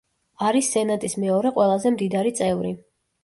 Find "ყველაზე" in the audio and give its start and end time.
1.59-1.91